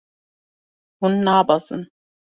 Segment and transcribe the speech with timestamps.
[0.99, 1.81] Hûn nabezin.